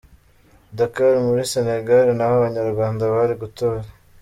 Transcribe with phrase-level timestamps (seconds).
[0.77, 3.75] Dakar muri Senegal naho Abanyarwanda bari gutor.